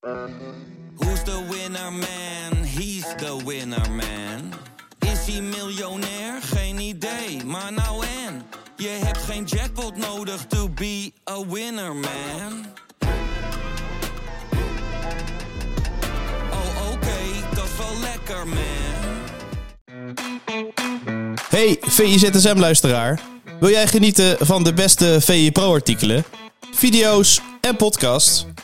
[0.00, 2.64] Who's the winner man?
[2.64, 4.52] He's the winner man.
[4.98, 6.42] Is hij miljonair?
[6.42, 8.42] Geen idee, maar nou en.
[8.76, 12.66] Je hebt geen jackpot nodig to be a winner man.
[16.50, 18.58] Oh oké, dat is wel lekker man.
[21.48, 23.20] Hey VIZSM-luisteraar.
[23.58, 26.24] Wil jij genieten van de beste VI Pro-artikelen,
[26.70, 28.46] video's en podcasts?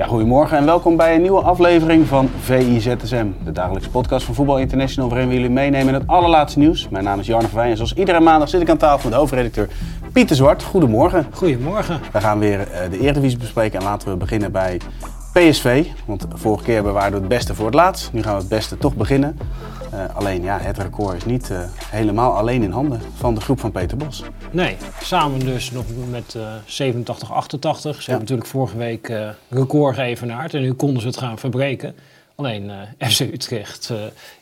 [0.00, 4.58] Ja, goedemorgen en welkom bij een nieuwe aflevering van VIZSM, de dagelijkse podcast van Voetbal
[4.58, 6.88] International, waarin we jullie meenemen in het allerlaatste nieuws.
[6.88, 9.18] Mijn naam is Jarno Verwij en zoals iedere maandag zit ik aan tafel met de
[9.18, 9.68] hoofdredacteur
[10.12, 10.62] Pieter Zwart.
[10.62, 11.26] Goedemorgen.
[11.32, 12.00] Goedemorgen.
[12.12, 14.80] We gaan weer eh, de Eredivisie bespreken en laten we beginnen bij
[15.40, 15.86] PSV.
[16.04, 18.12] Want vorige keer bewaarden we het beste voor het laatst.
[18.12, 19.38] Nu gaan we het beste toch beginnen.
[19.94, 23.60] Uh, alleen ja, het record is niet uh, helemaal alleen in handen van de groep
[23.60, 24.22] van Peter Bos.
[24.50, 27.94] Nee, samen dus nog met uh, 87, 88.
[27.94, 28.02] Ze ja.
[28.06, 31.94] hebben natuurlijk vorige week uh, record geëvenaard en nu konden ze het gaan verbreken.
[32.34, 32.70] Alleen
[33.10, 33.86] FC Utrecht,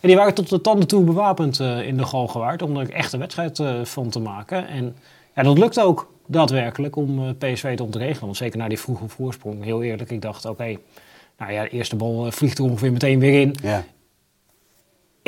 [0.00, 3.18] ja, die waren tot de tanden toe bewapend in de Galgenwaard om er echt een
[3.18, 4.68] wedstrijd van te maken.
[4.68, 4.96] En
[5.34, 8.24] ja, dat lukt ook daadwerkelijk om PSV te ontregelen.
[8.24, 10.78] Want zeker na die vroege voorsprong, heel eerlijk, ik dacht oké, okay,
[11.38, 13.54] nou ja, de eerste bal vliegt er ongeveer meteen weer in.
[13.62, 13.84] Ja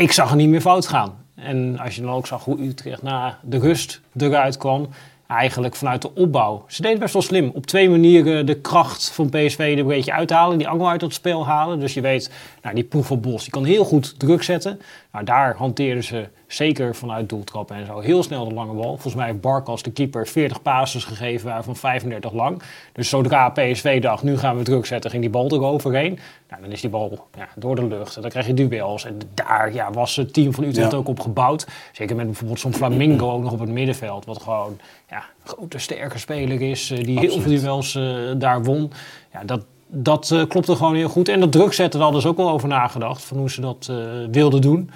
[0.00, 1.24] ik zag er niet meer fout gaan.
[1.34, 4.88] En als je dan ook zag hoe Utrecht na de rust eruit kwam,
[5.26, 6.64] eigenlijk vanuit de opbouw.
[6.68, 7.50] Ze deden best wel slim.
[7.54, 11.14] Op twee manieren de kracht van PSV er een beetje uithalen, die angel uit het
[11.14, 11.80] spel halen.
[11.80, 12.30] Dus je weet,
[12.62, 14.80] nou, die proef van Bos, die kan heel goed druk zetten.
[15.12, 18.90] Nou, daar hanteerden ze zeker vanuit doeltrappen en zo heel snel de lange bal.
[18.90, 22.62] Volgens mij heeft Barkas, de keeper, 40 passes gegeven, waarvan 35 lang.
[22.92, 26.18] Dus zodra PSV dacht, nu gaan we druk zetten, ging die bal eroverheen.
[26.50, 29.04] Nou, dan is die bal ja, door de lucht en dan krijg je duels.
[29.04, 30.96] En daar ja, was het team van Utrecht Ja.
[30.96, 31.66] ook op gebouwd.
[31.92, 34.24] Zeker met bijvoorbeeld zo'n Flamingo ook nog op het middenveld.
[34.24, 34.78] Wat gewoon
[35.10, 38.04] ja, een grote, sterke speler is, eh, die heel veel duels eh,
[38.36, 38.92] daar won.
[39.32, 41.28] Ja, dat, dat eh, klopte gewoon heel goed.
[41.28, 43.24] En dat druk zetten, hadden ze ook wel over nagedacht.
[43.24, 43.96] Van hoe ze dat eh,
[44.30, 44.90] wilden doen.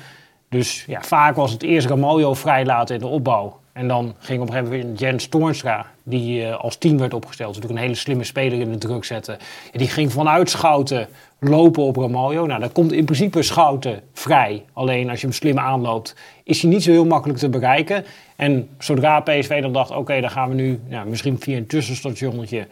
[0.49, 3.61] Dus ja, vaak was het eerst Ramaljo vrijlaten in de opbouw.
[3.75, 7.49] En dan ging op een gegeven moment Jens Toornstra, die eh, als team werd opgesteld.
[7.49, 9.39] Natuurlijk een hele slimme speler in de druk zetten.
[9.73, 12.47] En die ging vanuit Schouten lopen op Ramaljo.
[12.47, 14.65] Nou, dan komt in principe Schouten vrij.
[14.73, 18.05] Alleen als je hem slim aanloopt, is hij niet zo heel makkelijk te bereiken.
[18.37, 22.67] En zodra PSV dan dacht, oké, dan gaan we nu ja, misschien via een tussenstationnetje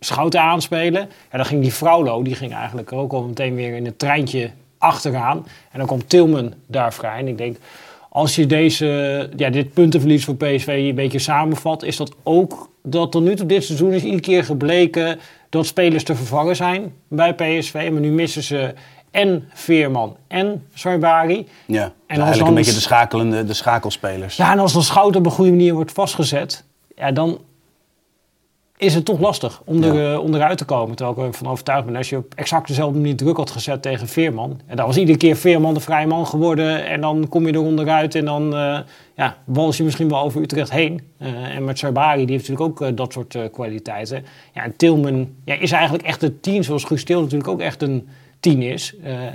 [0.00, 1.08] Schouten aanspelen.
[1.30, 4.50] Ja, dan ging die Fraulo, die ging eigenlijk ook al meteen weer in het treintje
[4.78, 5.46] achteraan.
[5.72, 7.18] En dan komt Tilman daar vrij.
[7.18, 7.56] En ik denk,
[8.08, 13.12] als je deze, ja, dit puntenverlies voor PSV een beetje samenvat, is dat ook dat
[13.12, 17.34] tot nu toe dit seizoen is iedere keer gebleken dat spelers te vervangen zijn bij
[17.34, 17.88] PSV.
[17.92, 18.74] Maar nu missen ze
[19.10, 21.46] en Veerman en Sarbari.
[21.66, 24.36] Ja, En als eigenlijk dan- een beetje de, schakelende, de schakelspelers.
[24.36, 26.64] Ja, en als dan Schouten op een goede manier wordt vastgezet,
[26.96, 27.38] ja, dan
[28.78, 30.12] is het toch lastig om, er, Ja.
[30.12, 30.96] eh, om eruit te komen.
[30.96, 33.82] Terwijl ik er van overtuigd ben, als je op exact dezelfde manier druk had gezet
[33.82, 34.60] tegen Veerman.
[34.66, 36.86] En dan was iedere keer Veerman de vrije man geworden.
[36.86, 38.78] En dan kom je er onderuit en dan eh
[39.16, 41.00] ja, wals je misschien wel over Utrecht heen.
[41.18, 44.24] Eh, en met Sarbari, die heeft natuurlijk ook dat soort kwaliteiten.
[44.54, 47.82] Ja, en Tilman ja, is eigenlijk echt een tien, zoals Guus Til natuurlijk ook echt
[47.82, 48.08] een
[48.40, 48.94] tien is.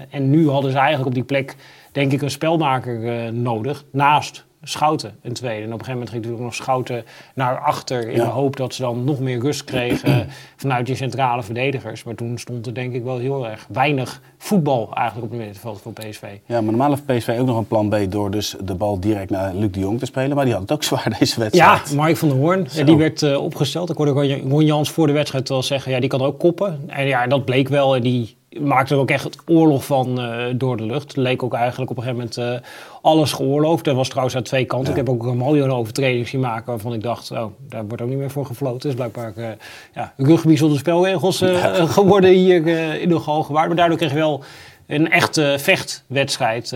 [0.09, 1.55] En nu hadden ze eigenlijk op die plek,
[1.91, 3.83] denk ik, een spelmaker nodig.
[3.91, 5.57] Naast Schouten, een tweede.
[5.63, 7.03] En op een gegeven moment ging natuurlijk nog Schouten
[7.35, 8.07] naar achter...
[8.09, 8.23] in Ja.
[8.23, 12.03] de hoop dat ze dan nog meer rust kregen vanuit die centrale verdedigers.
[12.03, 15.81] Maar toen stond er denk ik wel heel erg weinig voetbal eigenlijk op het middenveld
[15.81, 16.21] voor PSV.
[16.45, 19.29] Ja, maar normaal heeft PSV ook nog een plan B door dus de bal direct
[19.29, 20.35] naar Luc de Jong te spelen.
[20.35, 21.93] Maar die had het ook zwaar deze Ja, wedstrijd.
[21.95, 22.79] Mark van der Hoorn, Zo.
[22.79, 23.89] ja, die werd eh, opgesteld.
[23.89, 26.83] Ik hoorde Ron Jans voor de wedstrijd wel zeggen, ja, die kan ook koppen.
[26.87, 27.95] En ja, dat bleek wel.
[27.95, 31.15] En die maakte er ook echt oorlog van eh, door de lucht.
[31.15, 32.69] Leek ook eigenlijk op een gegeven moment eh,
[33.01, 33.85] alles geoorloofd.
[33.85, 34.93] Dat was trouwens uit twee kanten.
[34.93, 34.99] Ja.
[34.99, 38.17] Ik heb ook een overtreding zien maken waarvan ik dacht, oh, daar wordt ook niet
[38.17, 38.75] meer voor gefloten.
[38.75, 39.57] Het is blijkbaar eh
[39.93, 41.85] ja, rugby zonder spelregels Ja.
[41.97, 42.67] geworden hier
[43.01, 43.67] in de Galgenwaard.
[43.67, 44.43] Maar daardoor kreeg je wel
[44.87, 46.75] een echte vechtwedstrijd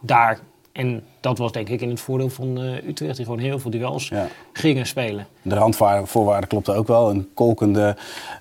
[0.00, 0.38] daar.
[0.72, 3.70] En dat was denk ik in het voordeel van eh, Utrecht, die gewoon heel veel
[3.70, 4.26] duels Ja.
[4.52, 5.26] gingen spelen.
[5.42, 7.10] De randvoorwaarden klopten ook wel.
[7.10, 7.96] Een kolkende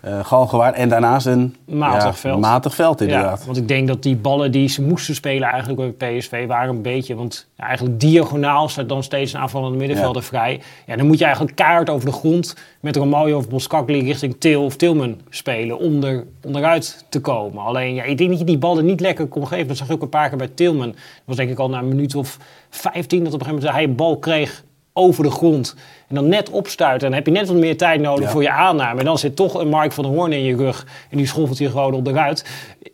[0.06, 0.76] uh, galgenwaard.
[0.76, 2.40] En daarnaast een Matig ja, veld.
[2.42, 3.40] matig veld inderdaad.
[3.40, 6.76] Ja, want ik denk dat die ballen die ze moesten spelen eigenlijk bij PSV waren
[6.76, 7.16] een beetje...
[7.16, 10.62] Want eigenlijk diagonaal staat dan steeds een aanvallende middenvelder vrij.
[10.86, 14.64] Ja, dan moet je eigenlijk kaart over de grond met Romario of Boskakli richting Til
[14.64, 17.64] of Tilman spelen om er onderuit te komen.
[17.64, 19.68] Alleen, ja, ik denk dat je die ballen niet lekker kon geven.
[19.68, 20.88] Dat zag ik ook een paar keer bij Tilman.
[20.92, 22.38] Dat was denk ik al na een minuut of
[22.70, 24.64] 15 dat op een gegeven moment hij een bal kreeg
[24.94, 25.76] over de grond
[26.08, 27.04] en dan net opstuit.
[27.04, 28.32] En dan heb je net wat meer tijd nodig Ja.
[28.32, 29.00] voor je aanname.
[29.00, 31.58] En dan zit toch een Mark van der Hoorn in je rug en die schoffelt
[31.58, 32.46] je gewoon onderuit.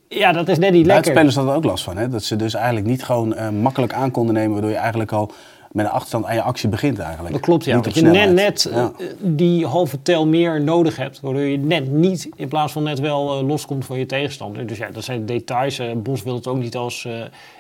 [0.10, 1.14] Ja, dat is net niet lekker.
[1.14, 1.98] Buitenspelers hadden er ook last van.
[1.98, 2.08] Hè?
[2.10, 4.52] Dat ze dus eigenlijk niet gewoon eh, makkelijk aan konden nemen.
[4.52, 5.32] Waardoor je eigenlijk al
[5.72, 7.34] met een achterstand aan je actie begint eigenlijk.
[7.34, 7.76] Dat klopt, ja.
[7.76, 8.36] Niet Dat op je net, snelheid.
[8.36, 8.92] net Ja.
[9.00, 11.20] eh, die halve tel meer nodig hebt.
[11.20, 14.68] Waardoor je net niet, in plaats van net wel eh, loskomt van je tegenstander.
[14.68, 15.82] Dus ja, dat zijn details.
[15.98, 17.08] Bos wil het ook niet als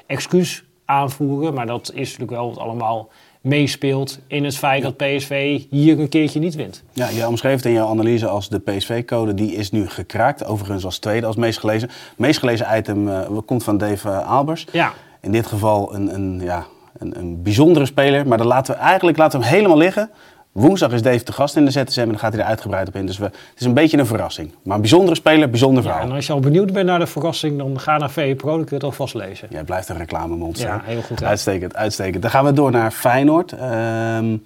[0.05, 1.53] excuus aanvoeren.
[1.53, 3.09] Maar dat is natuurlijk wel wat allemaal
[3.41, 6.83] meespeelt in het feit dat PSV hier een keertje niet wint.
[6.93, 9.33] Ja, je omschreef het in jouw analyse als de PSV-code.
[9.33, 10.45] Die is nu gekraakt.
[10.45, 11.89] Overigens als tweede, als meest gelezen.
[12.17, 14.67] Meest gelezen item eh, komt van Dave eh, Albers.
[14.71, 16.65] Ja, In dit geval een, een, ja,
[16.97, 18.27] een, een bijzondere speler.
[18.27, 20.09] Maar dan laten we eigenlijk laten we hem helemaal liggen.
[20.55, 22.95] Woensdag is Dave te gast in de ZSM en dan gaat hij er uitgebreid op
[22.95, 23.05] in.
[23.05, 24.51] Dus we, het is een beetje een verrassing.
[24.63, 26.07] Maar een bijzondere speler, bijzonder ja, verhaal.
[26.09, 28.57] en als je al benieuwd bent naar de verrassing, dan ga naar VE Pro, dan
[28.59, 29.47] kun je het alvast lezen.
[29.51, 30.67] Jij blijft een reclamemonster.
[30.67, 31.25] Ja, heel goed, hè?
[31.25, 32.21] Uitstekend, uitstekend.
[32.21, 33.51] Dan gaan we door naar Feyenoord.
[33.51, 34.37] Ehm,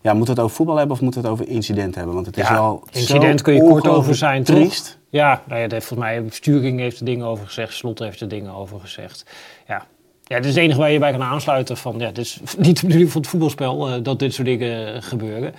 [0.00, 2.14] ja, moeten we het over voetbal hebben of moeten we het over incident hebben?
[2.14, 4.56] Want het is Ja, wel incident kun je kort over zijn, toch?
[4.56, 4.98] triest.
[5.08, 8.54] Ja, nou ja, volgens mij, Sturing heeft er dingen over gezegd, Slot heeft er dingen
[8.54, 9.24] over gezegd.
[9.66, 9.86] Ja.
[10.28, 12.80] Ja, dit is het enige waar je bij kan aansluiten van, ja, dit is niet
[12.80, 15.54] de bedoeling van het voetbalspel, eh, dat dit soort dingen eh, gebeuren.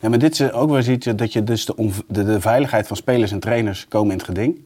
[0.00, 2.96] Ja, maar dit is ook wel iets dat je dus de, de, de veiligheid van
[2.96, 4.60] spelers en trainers komen in het geding.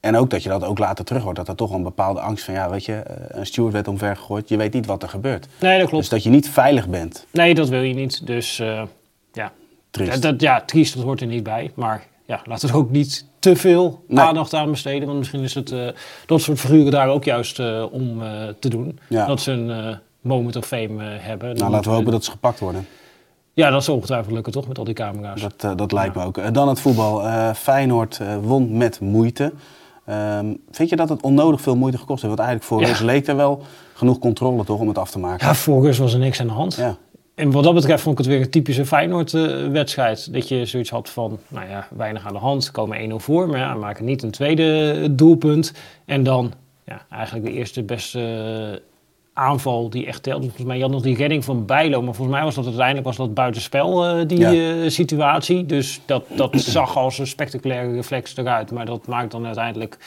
[0.00, 1.36] En ook dat je dat ook later terug hoort.
[1.36, 4.16] Dat er toch een bepaalde angst van, ja, weet je, eh, een steward werd omver
[4.16, 4.48] gegooid.
[4.48, 5.46] Je weet niet wat er gebeurt.
[5.60, 6.02] Nee, dat klopt.
[6.02, 7.26] Dus dat je niet veilig bent.
[7.30, 8.26] Nee, dat wil je niet.
[8.26, 8.82] Dus eh,
[9.32, 9.52] ja.
[9.90, 10.22] Triest.
[10.22, 11.70] Dat, ja, triest, dat hoort er niet bij.
[11.74, 14.24] Maar ja, laten we er ook niet te veel Nee.
[14.24, 15.06] aandacht aan besteden.
[15.06, 15.88] Want misschien is het eh,
[16.26, 18.28] dat soort figuren daar ook juist eh, om eh,
[18.60, 18.98] te doen.
[19.08, 19.26] Ja.
[19.26, 21.56] Dat ze een moment of fame hebben.
[21.56, 22.86] Nou, laten we hopen dat ze gepakt worden.
[23.52, 25.40] Ja, dat zal ongetwijfeld lukken toch, met al die camera's.
[25.56, 26.54] Dat, dat lijkt me ook.
[26.54, 27.22] Dan het voetbal.
[27.54, 29.52] Feyenoord won met moeite.
[30.04, 32.36] Ehm, vind je dat het onnodig veel moeite gekost heeft?
[32.36, 33.04] Want eigenlijk voor Ja.
[33.12, 33.62] leek er wel
[33.94, 35.46] genoeg controle toch om het af te maken.
[35.46, 36.74] Ja, voor was er niks aan de hand.
[36.74, 36.96] Ja.
[37.38, 40.32] En wat dat betreft vond ik het weer een typische Feyenoord-wedstrijd.
[40.32, 42.70] dat je zoiets had van, nou ja, weinig aan de hand.
[42.70, 45.72] Komen 1-0 voor, maar ja, maken niet een tweede doelpunt.
[46.04, 46.52] En dan
[46.86, 48.20] ja, eigenlijk de eerste beste
[48.72, 48.80] eh,
[49.32, 50.42] aanval die echt telt.
[50.42, 52.02] Volgens mij, je had nog die redding van Bijlo.
[52.02, 54.82] Maar volgens mij was dat uiteindelijk was dat buitenspel, eh, die Ja.
[54.82, 55.66] eh, situatie.
[55.66, 58.70] Dus dat, dat zag als een spectaculaire reflex eruit.
[58.72, 59.98] Maar dat maakt dan uiteindelijk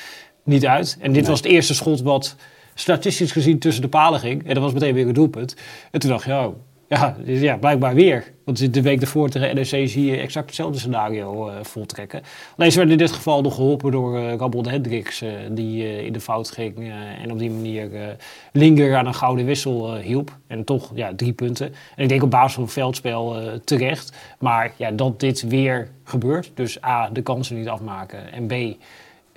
[0.44, 0.98] niet uit.
[1.00, 1.30] En dit Nee.
[1.30, 2.36] was het eerste schot wat
[2.74, 4.48] statistisch gezien tussen de palen ging.
[4.48, 5.56] En dat was meteen weer een doelpunt.
[5.92, 6.48] En toen dacht je, oh,
[6.96, 8.32] ja, dus ja, blijkbaar weer.
[8.44, 12.22] Want de week ervoor tegen NEC zie je exact hetzelfde scenario eh, voltrekken.
[12.58, 16.20] Alleen ze werden in dit geval nog geholpen door Rabon Hendricks, eh, die in de
[16.20, 16.92] fout ging.
[17.22, 18.18] en op die manier
[18.52, 20.38] Linger aan een gouden wissel hielp.
[20.48, 21.74] En toch, ja, drie punten.
[21.96, 24.18] En ik denk op basis van het veldspel terecht.
[24.40, 26.52] Maar ja, dat dit weer gebeurt.
[26.54, 28.32] Dus A, de kansen niet afmaken.
[28.32, 28.78] En B,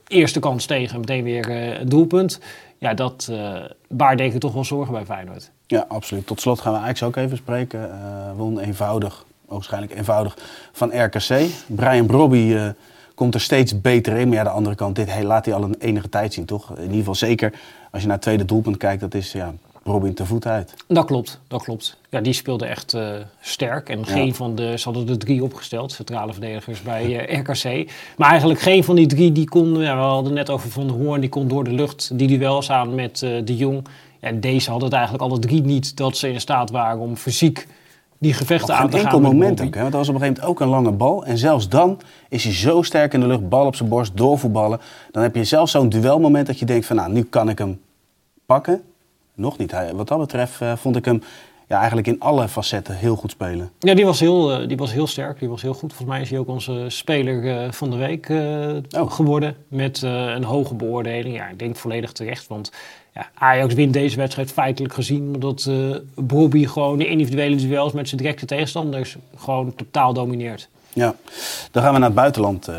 [0.06, 2.41] eerste kans tegen, meteen weer een doelpunt.
[2.79, 5.51] Ja, dat uh, baart denk ik toch wel zorgen bij Feyenoord.
[5.67, 6.27] Ja, absoluut.
[6.27, 7.81] Tot slot gaan we Ajax ook even spreken.
[7.81, 10.37] Uh, won eenvoudig, waarschijnlijk eenvoudig,
[10.73, 11.47] van RKC.
[11.67, 12.69] Brian Brobby uh,
[13.15, 14.29] komt er steeds beter in.
[14.29, 16.71] Maar ja, de andere kant, dit hey, laat hij al een enige tijd zien, toch?
[16.77, 17.53] In ieder geval zeker
[17.91, 20.75] als je naar het tweede doelpunt kijkt, dat is ja, Robin te voet uit.
[20.87, 21.97] Dat klopt, dat klopt.
[22.11, 23.09] Ja, die speelde echt uh,
[23.41, 23.89] sterk.
[23.89, 27.91] En geen van de, ze hadden er drie opgesteld, centrale verdedigers bij uh, RKC.
[28.17, 30.97] Maar eigenlijk geen van die drie, die kon, ja, we hadden net over Van der
[30.97, 33.87] Hoorn, die kon door de lucht die duel samen met uh, De Jong.
[34.25, 37.67] Ja, deze hadden het eigenlijk alle drie niet dat ze in staat waren om fysiek
[38.19, 39.05] die gevechten op aan te gaan.
[39.05, 39.81] enkel moment ook, hè?
[39.81, 41.25] want er was op een gegeven moment ook een lange bal.
[41.25, 44.81] En zelfs dan is hij zo sterk in de lucht, bal op zijn borst, doorvoetballen.
[45.10, 47.81] Dan heb je zelfs zo'n duelmoment dat je denkt van, nou, nu kan ik hem
[48.46, 48.82] pakken.
[49.34, 49.75] Nog niet.
[49.94, 51.22] Wat dat betreft uh, vond ik hem
[51.69, 53.71] ja, eigenlijk in alle facetten heel goed spelen.
[53.79, 55.39] Ja, die was heel, uh, die was heel sterk.
[55.39, 55.93] Die was heel goed.
[55.93, 58.29] Volgens mij is hij ook onze speler uh, van de week
[59.01, 59.13] oh.
[59.13, 59.56] geworden.
[59.69, 61.37] Met een hoge beoordeling.
[61.37, 62.47] Ja, ik denk volledig terecht.
[62.47, 62.73] Want
[63.15, 65.35] ja, Ajax wint deze wedstrijd feitelijk gezien.
[65.35, 65.71] Omdat
[66.15, 70.69] Bobby gewoon de individuele duels met zijn directe tegenstanders gewoon totaal domineert.
[70.93, 71.15] Ja,
[71.71, 72.71] dan gaan we naar het buitenland,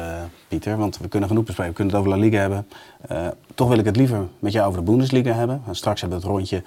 [0.48, 0.78] Pieter.
[0.78, 1.72] Want we kunnen genoeg bespreken.
[1.72, 2.68] We kunnen het over La Liga hebben.
[3.56, 5.62] Toch wil ik het liever met jou over de Bundesliga hebben.
[5.68, 6.64] En straks hebben we het rondje.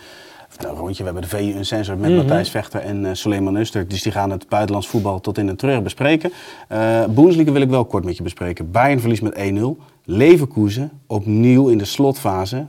[0.56, 2.26] Nou, rondje, we hebben de VU Sensor met mm -hmm.
[2.26, 3.88] Matthijs Vechter en uh, Suleiman Uster.
[3.88, 6.32] Dus die gaan het buitenlands voetbal tot in de treur bespreken.
[6.72, 8.70] Uh, Bundesliga wil ik wel kort met je bespreken.
[8.70, 9.64] Bayern verliest met 1-0.
[10.04, 12.66] Leverkusen opnieuw in de slotfase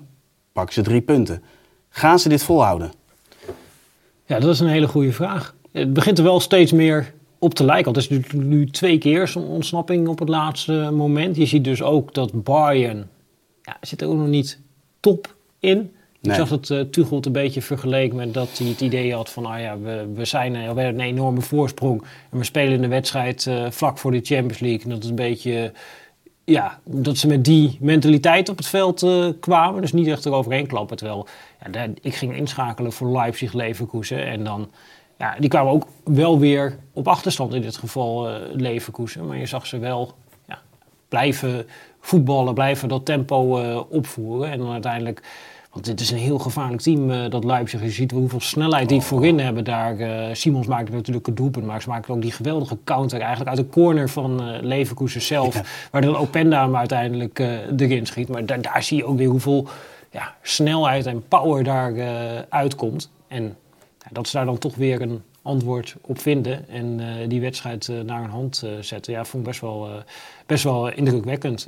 [0.51, 1.43] pakken ze drie punten.
[1.89, 2.91] Gaan ze dit volhouden?
[4.25, 5.55] Ja, dat is een hele goede vraag.
[5.71, 7.93] Het begint er wel steeds meer op te lijken.
[7.93, 11.35] Het is nu, nu twee keer zo'n ontsnapping op het laatste moment.
[11.35, 13.09] Je ziet dus ook dat Bayern
[13.61, 14.59] ja, zit er ook nog niet
[14.99, 15.91] top in.
[16.21, 16.31] Nee.
[16.31, 19.29] Ik zag dat uh, Tuchel het een beetje vergeleken met dat hij het idee had
[19.29, 19.45] van...
[19.45, 22.81] ah ja, we, we, zijn, uh, we hebben een enorme voorsprong en we spelen in
[22.81, 24.83] de wedstrijd uh, vlak voor de Champions League.
[24.83, 25.71] En dat het een beetje
[26.49, 29.81] ja, dat ze met die mentaliteit op het veld eh, kwamen.
[29.81, 30.97] Dus niet echt eroverheen klappen.
[30.97, 31.27] Terwijl
[31.63, 34.25] ja, daar- ik ging inschakelen voor Leipzig Leverkusen.
[34.25, 34.69] En dan,
[35.17, 39.27] ja, die kwamen ook wel weer op achterstand in dit geval eh Leverkusen.
[39.27, 40.13] Maar je zag ze wel
[40.47, 40.59] ja,
[41.09, 41.67] blijven
[41.99, 44.51] voetballen, blijven dat tempo eh, opvoeren.
[44.51, 45.23] En dan uiteindelijk,
[45.79, 47.81] want dit is een heel gevaarlijk team, eh, dat Leipzig.
[47.81, 49.99] Je ziet hoeveel snelheid die voorin hebben daar.
[49.99, 53.57] eh, Simons maakte natuurlijk een doelpunt, maar ze maakten ook die geweldige counter eigenlijk uit
[53.57, 55.87] de corner van eh Leverkusen zelf.
[55.91, 57.39] Waar dan Openda hem uiteindelijk
[57.77, 58.27] erin schiet.
[58.27, 59.67] Maar daar, daar zie je ook weer hoeveel
[60.11, 61.93] ja, snelheid en power daar
[62.49, 63.11] uitkomt.
[63.27, 63.43] En
[63.99, 67.89] ja, dat ze daar dan toch weer een antwoord op vinden en eh, die wedstrijd
[67.89, 69.13] eh, naar hun hand eh, zetten.
[69.13, 69.89] Ja, vond ik best wel,
[70.45, 71.67] best wel indrukwekkend.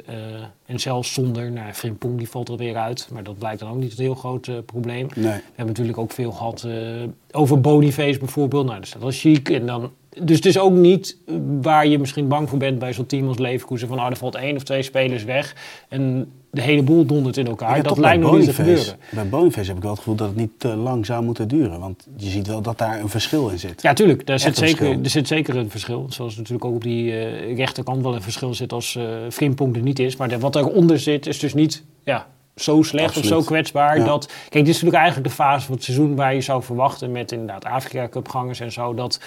[0.66, 3.78] En zelfs zonder, nou, Frimpong die valt er weer uit, maar dat blijkt dan ook
[3.78, 5.08] niet een heel groot probleem.
[5.16, 5.24] Nee.
[5.24, 8.66] We hebben natuurlijk ook veel gehad eh, over Boniface bijvoorbeeld.
[8.66, 9.50] Nou, dat is wel chic.
[9.50, 12.94] En dan, dus het is ook niet eh, waar je misschien bang voor bent bij
[12.94, 13.88] zo'n team als Leverkusen.
[13.88, 15.56] Van, oh, er valt één of twee spelers weg
[15.90, 17.84] en de hele boel dondert in elkaar.
[17.84, 18.98] Dat lijkt nog niet te gebeuren.
[19.10, 21.80] Bij Boniface heb ik wel het gevoel dat het niet te lang zou moeten duren.
[21.80, 23.82] Want je ziet wel dat daar een verschil in zit.
[23.82, 24.26] Ja, tuurlijk.
[24.26, 25.04] Daar zit zeker, verschil.
[25.04, 26.06] er zit zeker een verschil.
[26.10, 29.82] Zoals natuurlijk ook op die eh, rechterkant wel een verschil zit als eh Frimpong er
[29.82, 30.16] niet is.
[30.16, 33.98] Maar de, wat eronder zit is dus niet ja, zo slecht of zo kwetsbaar.
[33.98, 34.06] Ja.
[34.06, 37.12] Dat, kijk, dit is natuurlijk eigenlijk de fase van het seizoen waar je zou verwachten
[37.12, 38.94] met inderdaad Afrika Cup gangers en zo.
[38.94, 39.20] Dat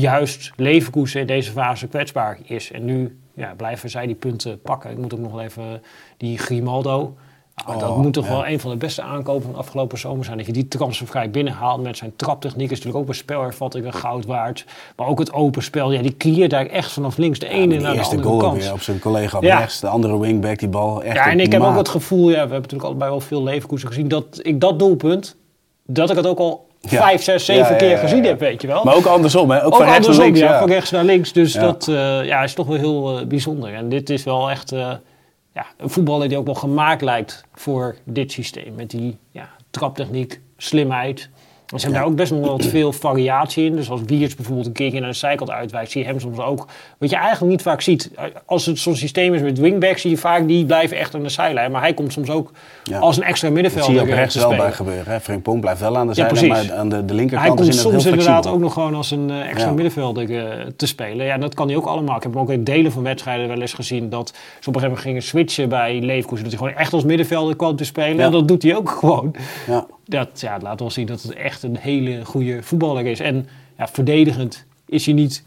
[0.00, 2.72] juist Leverkusen in deze fase kwetsbaar is.
[2.72, 4.90] En nu ja, blijven zij die punten pakken.
[4.90, 5.82] Ik moet ook nog wel even
[6.16, 7.14] die Grimaldo.
[7.54, 8.30] Ah, dat Oh, moet toch ja.
[8.30, 10.36] wel een van de beste aankopen van de afgelopen zomer zijn.
[10.36, 12.64] Dat je die transfervrij binnenhaalt met zijn traptechniek.
[12.64, 14.64] Is natuurlijk ook bij spelervattingen goud waard.
[14.96, 15.92] Maar ook het open spel.
[15.92, 18.40] Ja, die creëert daar echt vanaf links de ene de naar de eerste andere goal
[18.42, 18.62] kant.
[18.62, 19.58] weer op zijn collega op Ja.
[19.58, 19.80] rechts.
[19.80, 22.38] De andere wingback, die bal echt Ja, en ik heb ook het gevoel, ja, we
[22.38, 25.36] hebben natuurlijk allebei wel veel Leverkusen gezien, dat ik dat doelpunt,
[25.86, 27.02] dat ik het ook al Ja.
[27.02, 28.84] vijf, zes, zeven Ja, keer gezien heb, weet je wel.
[28.84, 29.64] Maar ook andersom, hè?
[29.64, 30.38] Ook, Ook van rechts naar links.
[30.38, 31.32] ja, van rechts naar links.
[31.32, 33.74] Dus dat eh, ja, is toch wel heel eh, bijzonder.
[33.74, 34.92] En dit is wel echt eh,
[35.54, 38.74] ja, een voetballer die ook wel gemaakt lijkt voor dit systeem.
[38.74, 41.28] Met die ja, traptechniek, slimheid.
[41.72, 41.98] Er zijn Ja.
[41.98, 43.76] daar ook best nog wel wat veel variatie in.
[43.76, 46.66] Dus als Wiertz bijvoorbeeld een keertje naar de zijkant uitwijkt, zie je hem soms ook.
[46.98, 48.10] Wat je eigenlijk niet vaak ziet.
[48.46, 51.28] Als het zo'n systeem is met wingbacks, zie je vaak die blijven echt aan de
[51.28, 51.70] zijlijn.
[51.70, 52.50] Maar hij komt soms ook
[52.84, 52.98] Ja.
[52.98, 55.12] als een extra Dat middenvelder zie je op rechts wel bij gebeuren.
[55.12, 55.20] Hè?
[55.20, 57.66] Frimpong blijft wel aan de Ja, zijlijn, maar aan de, de Hij linkerkant komt is
[57.66, 59.72] het heel soms inderdaad ook nog gewoon als een eh, extra Ja.
[59.74, 61.26] middenvelder eh, te spelen.
[61.26, 62.16] Ja, dat kan hij ook allemaal.
[62.16, 64.62] Ik heb hem ook in delen van wedstrijden wel eens gezien dat ze op een
[64.64, 66.44] gegeven moment gingen switchen bij Leverkusen.
[66.44, 68.16] Dat hij gewoon echt als middenvelder kwam te spelen.
[68.16, 68.24] Ja.
[68.24, 69.34] En dat doet hij ook gewoon.
[70.04, 73.20] Dat ja, laat wel zien dat het echt een hele goede voetballer is.
[73.20, 75.44] En ja, verdedigend is hij niet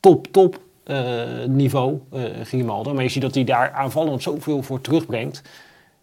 [0.00, 0.98] top, top eh,
[1.46, 1.98] niveau,
[2.44, 2.94] Grimaldo.
[2.94, 5.42] Maar je ziet dat hij daar aanvallend zoveel voor terugbrengt.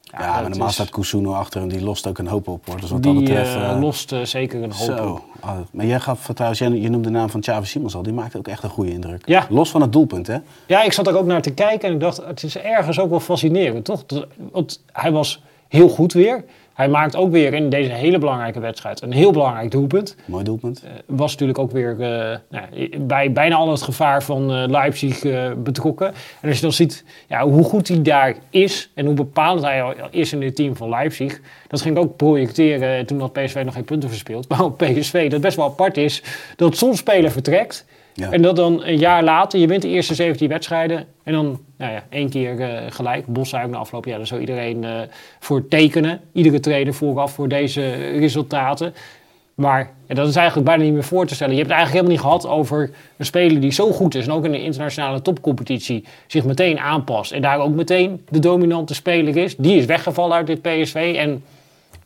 [0.01, 2.65] Ja, dat maar normaal is- staat Kusuno achter hem, die lost ook een hoop op.
[2.65, 2.81] Hoor.
[2.81, 3.55] Dus wat dat Die betreft...
[3.55, 4.97] eh, eh, lost zeker een hoop op.
[4.97, 5.23] Zo.
[5.39, 8.03] Ah, maar jij gaf trouwens, jij, je noemde de naam van Xavi Simons al.
[8.03, 9.27] Die maakte ook echt een goede indruk.
[9.27, 9.47] Ja.
[9.49, 10.37] Los van het doelpunt, hè?
[10.67, 13.09] Ja, ik zat er ook naar te kijken en ik dacht, het is ergens ook
[13.09, 14.05] wel fascinerend, toch?
[14.05, 16.43] Dat- Want hij was heel goed weer.
[16.77, 20.15] Hij maakt ook weer in deze hele belangrijke wedstrijd een heel belangrijk doelpunt.
[20.25, 20.83] Mooi doelpunt.
[20.83, 25.21] Eh, was natuurlijk ook weer eh, nou, bij bijna al het gevaar van eh, Leipzig
[25.57, 26.07] betrokken.
[26.41, 29.83] En als je dan ziet ja, hoe goed hij daar is en hoe bepalend hij
[29.83, 31.39] al is in het team van Leipzig.
[31.67, 34.49] Dat ging ik ook projecteren toen had PSV nog geen punten verspeeld.
[34.49, 36.23] Maar op PSV dat best wel apart is
[36.55, 37.85] dat zo'n speler vertrekt.
[38.17, 41.05] En dat dan een jaar later, je wint de eerste 17 wedstrijden.
[41.23, 43.25] En dan nou ja, één keer eh, gelijk.
[43.27, 44.91] Bosheim de afgelopen jaar, daar zou iedereen eh,
[45.39, 46.21] voor tekenen.
[46.31, 48.93] Iedere trainer vooraf voor deze resultaten.
[49.55, 51.53] Maar dat is eigenlijk bijna niet meer voor te stellen.
[51.53, 54.25] Je hebt het eigenlijk helemaal niet gehad over een speler die zo goed is.
[54.25, 57.31] En ook in de internationale topcompetitie zich meteen aanpast.
[57.31, 59.55] En daar ook meteen de dominante speler is.
[59.55, 61.15] Die is weggevallen uit dit PSV.
[61.17, 61.43] En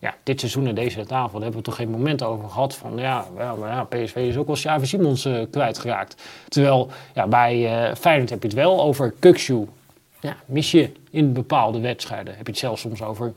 [0.01, 3.25] ja, dit seizoen in deze tafel hebben we toch geen moment over gehad van ja,
[3.37, 6.23] ja, PSV is ook wel Xavi Simons eh, kwijtgeraakt.
[6.47, 9.67] Terwijl ja, bij eh Feyenoord heb je het wel over Kukshu.
[10.19, 12.35] Ja, mis je in bepaalde wedstrijden.
[12.35, 13.33] Heb je het zelfs soms over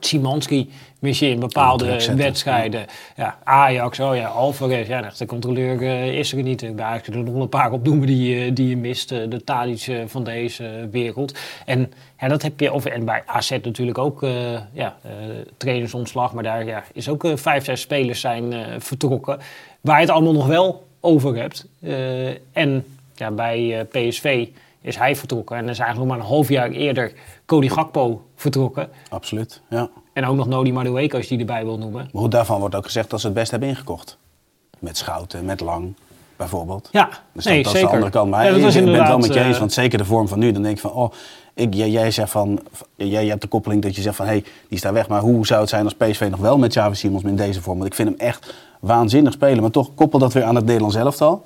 [0.00, 2.86] Simanski mis je in bepaalde wedstrijden.
[3.16, 3.38] Ja.
[3.44, 6.62] Ajax, oh ja, Alvarez, ja, de controleur eh, is er niet.
[6.62, 9.12] Ik ben eigenlijk er nog een paar opnoemen die, eh, die je mist.
[9.12, 11.38] eh, de Tadic eh, van deze wereld.
[11.66, 14.32] En ja, dat heb je, of, en bij AZ natuurlijk ook, eh,
[14.72, 15.10] ja, eh,
[15.56, 16.32] trainersontslag.
[16.32, 19.38] Maar daar ja, is ook eh, vijf, zes spelers zijn eh, vertrokken.
[19.80, 21.66] Waar je het allemaal nog wel over hebt.
[21.80, 22.84] Eh, en
[23.14, 24.46] ja, bij eh, PSV
[24.82, 25.56] is hij vertrokken.
[25.56, 27.12] En er is eigenlijk nog maar een half jaar eerder
[27.46, 28.88] Cody Gakpo vertrokken.
[29.08, 29.88] Absoluut, ja.
[30.12, 32.08] En ook nog Nodi Madueke, als je die erbij wil noemen.
[32.12, 34.18] Maar goed, daarvan wordt ook gezegd dat ze het best hebben ingekocht.
[34.78, 35.94] Met Schouten, met Lang,
[36.36, 36.88] bijvoorbeeld.
[36.92, 37.88] Ja, Dus nee, dat, dat is zeker.
[37.88, 38.30] de andere kant.
[38.30, 40.38] Maar Ja, ik ben het wel met je eens, eh, want zeker de vorm van
[40.38, 40.52] nu.
[40.52, 41.12] Dan denk ik van, oh,
[41.54, 42.60] ik, jij, jij zegt van,
[42.94, 45.08] jij, jij hebt de koppeling dat je zegt van, hé, hey, die is daar weg.
[45.08, 47.78] Maar hoe zou het zijn als PSV nog wel met Xavi Simons in deze vorm?
[47.78, 49.60] Want ik vind hem echt waanzinnig spelen.
[49.60, 51.44] Maar toch koppel dat weer aan het Nederlands elftal.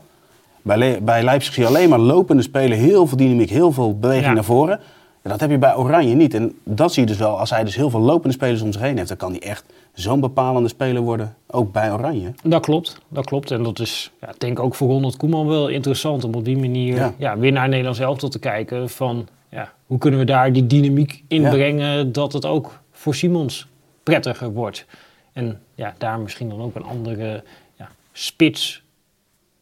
[0.66, 3.98] Bij, Le- bij Leipzig zie je alleen maar lopende spelen, heel veel dynamiek, heel veel
[3.98, 4.32] beweging Ja.
[4.32, 4.80] naar voren.
[5.22, 6.34] En dat heb je bij Oranje niet.
[6.34, 8.80] En dat zie je dus wel, als hij dus heel veel lopende spelers om zich
[8.82, 12.32] heen heeft, dan kan hij echt zo'n bepalende speler worden, ook bij Oranje.
[12.42, 13.50] Dat klopt, dat klopt.
[13.50, 16.58] En dat is, ja, ik denk ook voor Ronald Koeman wel interessant om op die
[16.58, 17.12] manier Ja.
[17.16, 17.38] ja.
[17.38, 18.88] weer naar Nederlands elftal te kijken.
[18.88, 21.50] Van ja, hoe kunnen we daar die dynamiek in Ja.
[21.50, 23.66] brengen dat het ook voor Simons
[24.02, 24.86] prettiger wordt.
[25.32, 27.42] En ja, daar misschien dan ook een andere
[27.76, 28.82] ja, spits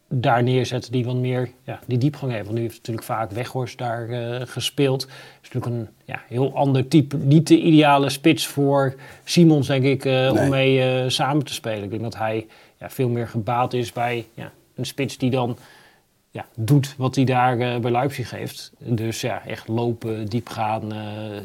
[0.07, 2.43] daar neerzetten die wat meer ja, die diepgang heeft.
[2.43, 5.01] Want nu heeft natuurlijk vaak Weghorst daar eh, gespeeld.
[5.01, 7.17] Het is natuurlijk een ja, heel ander type.
[7.17, 10.31] Niet de ideale spits voor Simons, denk ik, eh, Nee.
[10.31, 11.83] om mee eh, samen te spelen.
[11.83, 12.47] Ik denk dat hij
[12.79, 15.57] ja, veel meer gebaat is bij ja, een spits die dan
[16.31, 18.71] ja, doet wat hij daar bij Leipzig heeft.
[18.77, 20.93] Dus ja, echt lopen, diep gaan,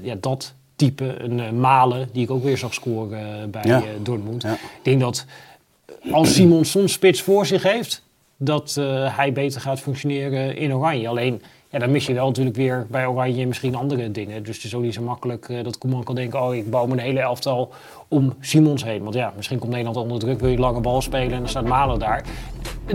[0.03, 1.23] ja, dat type.
[1.23, 3.83] Een Malen, die ik ook weer zag scoren bij Ja.
[4.03, 4.43] Dortmund.
[4.43, 4.53] Ja.
[4.53, 5.27] Ik denk dat
[6.11, 8.03] als Simon soms spits voor zich heeft,
[8.43, 11.09] dat eh, hij beter gaat functioneren in Oranje.
[11.09, 14.43] Alleen, ja, dan mis je wel natuurlijk weer bij Oranje misschien andere dingen.
[14.43, 16.87] Dus het is ook niet zo makkelijk eh, dat Koeman kan denken, oh, ik bouw
[16.87, 17.73] mijn hele elftal
[18.09, 19.03] om Simons heen.
[19.03, 21.67] Want ja, misschien komt Nederland onder druk, wil je lange bal spelen en dan staat
[21.67, 22.25] Malen daar.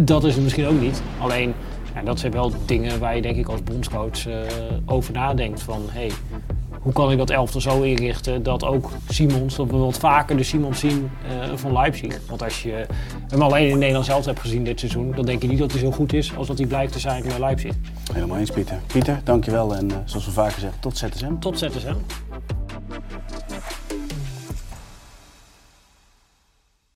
[0.01, 1.01] Dat is het misschien ook niet.
[1.19, 1.53] Alleen,
[1.95, 4.37] ja, dat zijn wel dingen waar je denk ik als bondscoach eh,
[4.85, 5.61] over nadenkt.
[5.61, 6.11] Van, hey,
[6.85, 10.43] hoe kan ik dat elftal zo inrichten dat ook Simons, dat we wat vaker de
[10.43, 12.19] Simons zien eh, van Leipzig.
[12.27, 12.85] Want als je
[13.27, 15.79] hem alleen in Nederland zelf hebt gezien dit seizoen, dan denk je niet dat hij
[15.79, 17.75] zo goed is als dat hij blijkt te zijn bij Leipzig.
[18.13, 18.79] Helemaal eens, Pieter.
[18.87, 19.75] Pieter, dankjewel.
[19.75, 21.39] En eh, zoals we vaker zeggen, tot ZSM.
[21.39, 21.95] Tot ZSM.